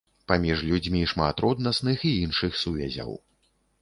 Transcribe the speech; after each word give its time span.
Паміж 0.29 0.61
людзьмі 0.69 1.01
шмат 1.11 1.43
роднасных 1.47 1.97
і 2.13 2.17
іншых 2.25 2.59
сувязяў. 2.63 3.11